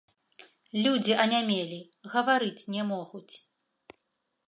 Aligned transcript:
Людзі 0.85 1.13
анямелі, 1.25 1.79
гаварыць 2.17 2.59
не 2.77 2.83
могуць. 2.93 3.33